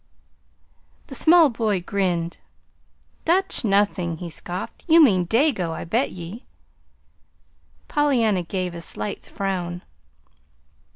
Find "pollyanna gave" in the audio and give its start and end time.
7.87-8.73